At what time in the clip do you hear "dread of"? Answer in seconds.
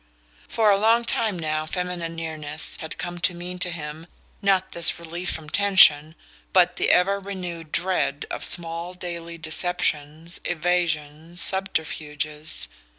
7.71-8.43